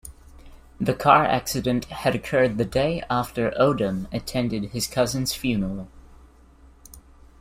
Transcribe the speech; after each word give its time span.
The 0.79 0.95
car 0.95 1.25
accident 1.25 1.85
had 1.85 2.15
occurred 2.15 2.57
the 2.57 2.65
day 2.65 3.03
after 3.07 3.51
Odom 3.51 4.11
attended 4.11 4.71
his 4.71 4.87
cousin's 4.87 5.35
funeral. 5.35 5.89